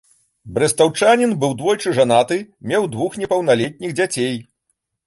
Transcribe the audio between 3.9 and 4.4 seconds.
дзяцей.